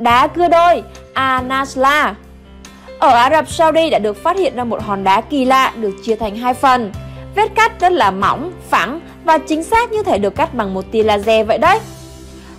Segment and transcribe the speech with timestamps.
[0.00, 0.82] đá cưa đôi
[1.14, 2.14] Anasla.
[2.98, 5.92] Ở Ả Rập Saudi đã được phát hiện ra một hòn đá kỳ lạ được
[6.04, 6.92] chia thành hai phần.
[7.34, 10.84] Vết cắt rất là mỏng, phẳng và chính xác như thể được cắt bằng một
[10.92, 11.78] tia laser vậy đấy.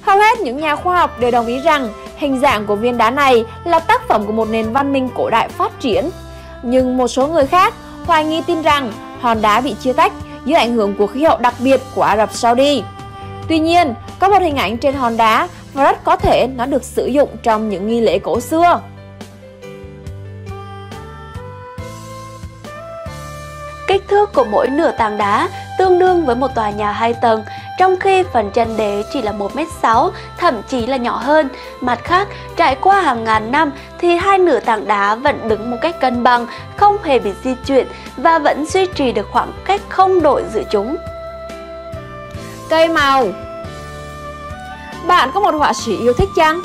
[0.01, 3.11] Hầu hết những nhà khoa học đều đồng ý rằng hình dạng của viên đá
[3.11, 6.09] này là tác phẩm của một nền văn minh cổ đại phát triển.
[6.63, 7.73] Nhưng một số người khác
[8.05, 10.13] hoài nghi tin rằng hòn đá bị chia tách
[10.45, 12.83] dưới ảnh hưởng của khí hậu đặc biệt của Ả Rập Saudi.
[13.47, 16.83] Tuy nhiên, có một hình ảnh trên hòn đá và rất có thể nó được
[16.83, 18.81] sử dụng trong những nghi lễ cổ xưa.
[23.87, 27.43] Kích thước của mỗi nửa tảng đá tương đương với một tòa nhà hai tầng,
[27.79, 31.49] trong khi phần chân đế chỉ là 1m6, thậm chí là nhỏ hơn.
[31.81, 35.77] Mặt khác, trải qua hàng ngàn năm thì hai nửa tảng đá vẫn đứng một
[35.81, 39.81] cách cân bằng, không hề bị di chuyển và vẫn duy trì được khoảng cách
[39.89, 40.97] không đổi giữa chúng.
[42.69, 43.27] Cây màu
[45.11, 46.61] bạn có một họa sĩ yêu thích chăng?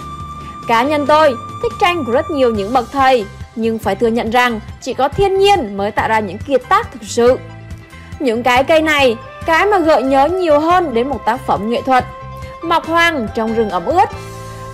[0.69, 3.25] Cá nhân tôi thích tranh của rất nhiều những bậc thầy
[3.57, 6.93] nhưng phải thừa nhận rằng chỉ có thiên nhiên mới tạo ra những kiệt tác
[6.93, 7.39] thực sự.
[8.19, 11.83] Những cái cây này, cái mà gợi nhớ nhiều hơn đến một tác phẩm nghệ
[11.83, 12.05] thuật,
[12.63, 14.09] mọc hoang trong rừng ẩm ướt.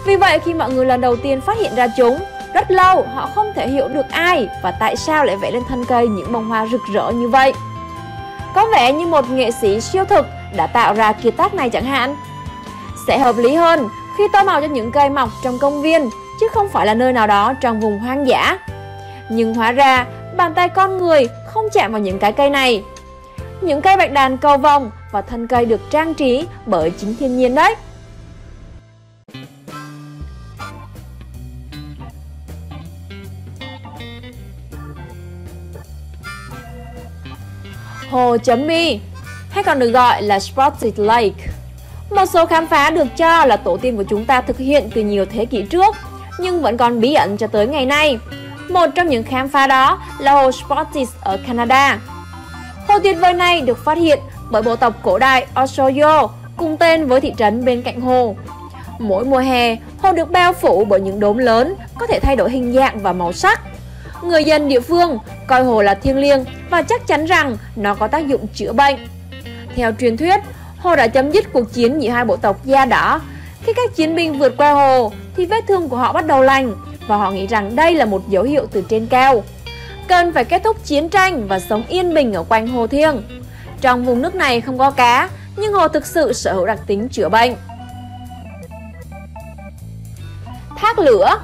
[0.06, 2.18] Vì vậy khi mọi người lần đầu tiên phát hiện ra chúng,
[2.54, 5.84] rất lâu họ không thể hiểu được ai và tại sao lại vẽ lên thân
[5.84, 7.52] cây những bông hoa rực rỡ như vậy.
[8.54, 11.84] Có vẻ như một nghệ sĩ siêu thực đã tạo ra kiệt tác này chẳng
[11.84, 12.16] hạn.
[13.06, 16.48] Sẽ hợp lý hơn khi tô màu cho những cây mọc trong công viên chứ
[16.52, 18.58] không phải là nơi nào đó trong vùng hoang dã.
[19.30, 22.84] Nhưng hóa ra, bàn tay con người không chạm vào những cái cây này.
[23.60, 27.38] Những cây bạch đàn cầu vòng và thân cây được trang trí bởi chính thiên
[27.38, 27.74] nhiên đấy.
[38.10, 39.00] Hồ chấm Mi,
[39.50, 41.52] hay còn được gọi là Spotted Lake.
[42.14, 45.02] Một số khám phá được cho là tổ tiên của chúng ta thực hiện từ
[45.02, 45.96] nhiều thế kỷ trước,
[46.38, 48.18] nhưng vẫn còn bí ẩn cho tới ngày nay.
[48.68, 51.98] Một trong những khám phá đó là hồ Sportis ở Canada.
[52.88, 54.18] Hồ tuyệt vời này được phát hiện
[54.50, 58.36] bởi bộ tộc cổ đại Osoyo cùng tên với thị trấn bên cạnh hồ.
[58.98, 62.50] Mỗi mùa hè, hồ được bao phủ bởi những đốm lớn có thể thay đổi
[62.50, 63.60] hình dạng và màu sắc.
[64.22, 68.08] Người dân địa phương coi hồ là thiêng liêng và chắc chắn rằng nó có
[68.08, 68.96] tác dụng chữa bệnh.
[69.76, 70.40] Theo truyền thuyết,
[70.82, 73.20] hồ đã chấm dứt cuộc chiến giữa hai bộ tộc da đỏ.
[73.62, 76.74] Khi các chiến binh vượt qua hồ thì vết thương của họ bắt đầu lành
[77.06, 79.44] và họ nghĩ rằng đây là một dấu hiệu từ trên cao.
[80.08, 83.22] Cần phải kết thúc chiến tranh và sống yên bình ở quanh hồ thiêng.
[83.80, 87.08] Trong vùng nước này không có cá, nhưng hồ thực sự sở hữu đặc tính
[87.08, 87.54] chữa bệnh.
[90.76, 91.38] Thác lửa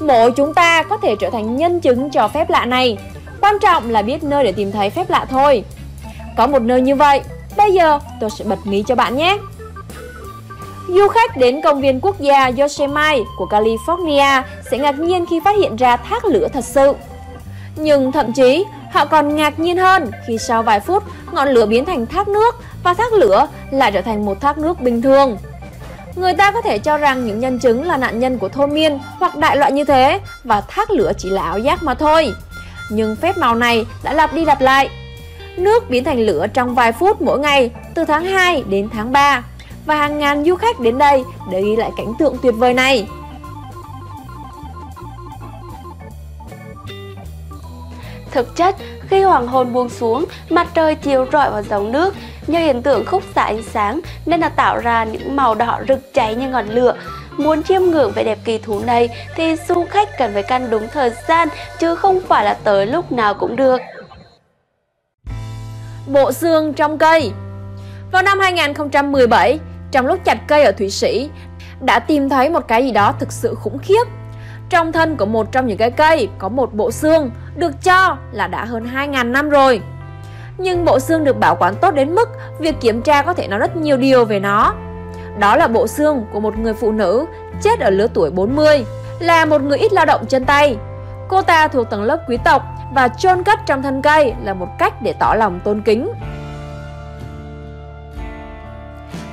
[0.00, 2.98] Mỗi chúng ta có thể trở thành nhân chứng cho phép lạ này.
[3.40, 5.64] Quan trọng là biết nơi để tìm thấy phép lạ thôi.
[6.36, 7.20] Có một nơi như vậy,
[7.56, 9.38] bây giờ tôi sẽ bật mí cho bạn nhé.
[10.88, 15.56] Du khách đến công viên quốc gia Yosemite của California sẽ ngạc nhiên khi phát
[15.56, 16.92] hiện ra thác lửa thật sự.
[17.76, 21.02] Nhưng thậm chí, họ còn ngạc nhiên hơn khi sau vài phút
[21.32, 24.80] ngọn lửa biến thành thác nước và thác lửa lại trở thành một thác nước
[24.80, 25.38] bình thường.
[26.14, 28.98] Người ta có thể cho rằng những nhân chứng là nạn nhân của thôn miên
[29.18, 32.32] hoặc đại loại như thế và thác lửa chỉ là ảo giác mà thôi.
[32.90, 34.88] Nhưng phép màu này đã lặp đi lặp lại.
[35.56, 39.42] Nước biến thành lửa trong vài phút mỗi ngày từ tháng 2 đến tháng 3
[39.86, 43.06] và hàng ngàn du khách đến đây để ghi lại cảnh tượng tuyệt vời này.
[48.30, 48.76] Thực chất,
[49.08, 52.14] khi hoàng hôn buông xuống, mặt trời chiếu rọi vào dòng nước,
[52.46, 56.14] nhờ hiện tượng khúc xạ ánh sáng nên là tạo ra những màu đỏ rực
[56.14, 56.94] cháy như ngọn lửa.
[57.36, 60.88] Muốn chiêm ngưỡng vẻ đẹp kỳ thú này thì du khách cần phải căn đúng
[60.92, 63.80] thời gian chứ không phải là tới lúc nào cũng được.
[66.06, 67.32] Bộ xương trong cây
[68.12, 69.58] Vào năm 2017,
[69.90, 71.30] trong lúc chặt cây ở Thụy Sĩ,
[71.80, 74.04] đã tìm thấy một cái gì đó thực sự khủng khiếp.
[74.68, 78.46] Trong thân của một trong những cái cây có một bộ xương được cho là
[78.46, 79.80] đã hơn 2.000 năm rồi.
[80.58, 82.28] Nhưng bộ xương được bảo quản tốt đến mức
[82.58, 84.74] việc kiểm tra có thể nói rất nhiều điều về nó.
[85.38, 87.26] Đó là bộ xương của một người phụ nữ
[87.62, 88.84] chết ở lứa tuổi 40,
[89.18, 90.76] là một người ít lao động chân tay.
[91.28, 94.68] Cô ta thuộc tầng lớp quý tộc và chôn cất trong thân cây là một
[94.78, 96.12] cách để tỏ lòng tôn kính.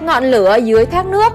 [0.02, 1.34] Ngọn lửa dưới thác nước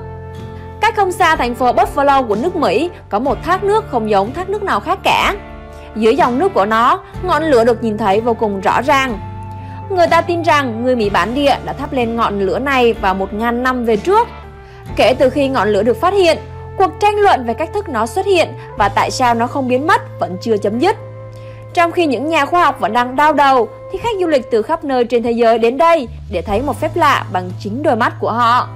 [0.81, 4.33] Cách không xa thành phố Buffalo của nước Mỹ có một thác nước không giống
[4.33, 5.35] thác nước nào khác cả.
[5.97, 9.19] Dưới dòng nước của nó, ngọn lửa được nhìn thấy vô cùng rõ ràng.
[9.91, 13.15] Người ta tin rằng người Mỹ bản địa đã thắp lên ngọn lửa này vào
[13.15, 14.29] 1.000 năm về trước.
[14.97, 16.39] Kể từ khi ngọn lửa được phát hiện,
[16.77, 19.87] cuộc tranh luận về cách thức nó xuất hiện và tại sao nó không biến
[19.87, 20.97] mất vẫn chưa chấm dứt.
[21.79, 24.63] Trong khi những nhà khoa học vẫn đang đau đầu, thì khách du lịch từ
[24.63, 27.97] khắp nơi trên thế giới đến đây để thấy một phép lạ bằng chính đôi
[27.97, 28.69] mắt của họ.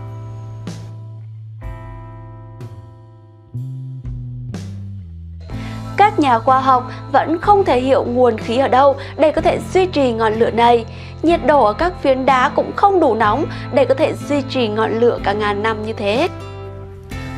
[5.97, 9.59] các nhà khoa học vẫn không thể hiểu nguồn khí ở đâu để có thể
[9.75, 10.85] duy trì ngọn lửa này.
[11.23, 13.45] Nhiệt độ ở các phiến đá cũng không đủ nóng
[13.75, 16.29] để có thể duy trì ngọn lửa cả ngàn năm như thế.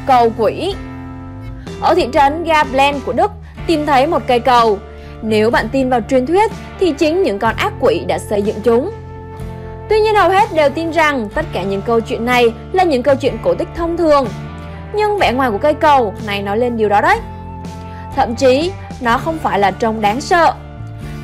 [0.07, 0.75] Cầu quỷ
[1.81, 3.31] Ở thị trấn Gablen của Đức
[3.67, 4.79] tìm thấy một cây cầu.
[5.27, 8.57] Nếu bạn tin vào truyền thuyết thì chính những con ác quỷ đã xây dựng
[8.63, 8.91] chúng.
[9.89, 13.03] Tuy nhiên hầu hết đều tin rằng tất cả những câu chuyện này là những
[13.03, 14.27] câu chuyện cổ tích thông thường.
[14.95, 17.19] Nhưng vẻ ngoài của cây cầu này nói lên điều đó đấy.
[18.17, 20.55] Thậm chí, nó không phải là trông đáng sợ.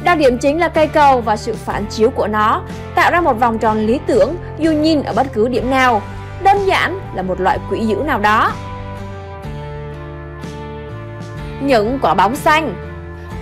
[0.05, 2.62] Đặc điểm chính là cây cầu và sự phản chiếu của nó
[2.94, 6.03] tạo ra một vòng tròn lý tưởng dù nhìn ở bất cứ điểm nào.
[6.43, 8.53] Đơn giản là một loại quỷ dữ nào đó.
[11.61, 12.89] Những quả bóng xanh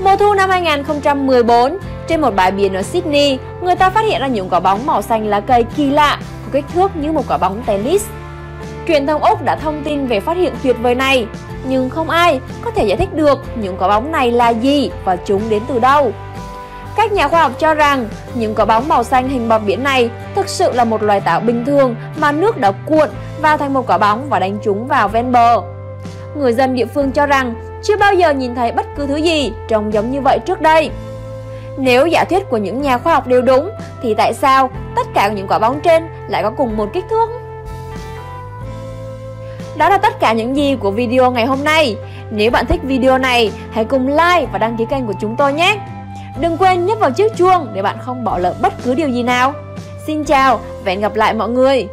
[0.00, 1.78] Mùa thu năm 2014,
[2.08, 5.02] trên một bãi biển ở Sydney, người ta phát hiện ra những quả bóng màu
[5.02, 8.06] xanh lá cây kỳ lạ, có kích thước như một quả bóng tennis.
[8.88, 11.26] Truyền thông Úc đã thông tin về phát hiện tuyệt vời này,
[11.64, 15.16] nhưng không ai có thể giải thích được những quả bóng này là gì và
[15.16, 16.12] chúng đến từ đâu.
[16.96, 20.10] Các nhà khoa học cho rằng những quả bóng màu xanh hình bọt biển này
[20.34, 23.08] thực sự là một loài tảo bình thường mà nước đã cuộn
[23.40, 25.60] vào thành một quả bóng và đánh chúng vào ven bờ.
[26.36, 29.52] Người dân địa phương cho rằng chưa bao giờ nhìn thấy bất cứ thứ gì
[29.68, 30.90] trông giống như vậy trước đây.
[31.78, 33.70] Nếu giả thuyết của những nhà khoa học đều đúng
[34.02, 37.30] thì tại sao tất cả những quả bóng trên lại có cùng một kích thước?
[39.76, 41.96] Đó là tất cả những gì của video ngày hôm nay.
[42.30, 45.52] Nếu bạn thích video này, hãy cùng like và đăng ký kênh của chúng tôi
[45.52, 45.78] nhé.
[46.40, 49.22] Đừng quên nhấp vào chiếc chuông để bạn không bỏ lỡ bất cứ điều gì
[49.22, 49.52] nào.
[50.06, 51.88] Xin chào và hẹn gặp lại mọi người.